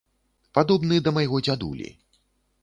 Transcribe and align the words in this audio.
Падобны 0.57 0.95
да 1.09 1.13
майго 1.19 1.43
дзядулі. 1.49 1.93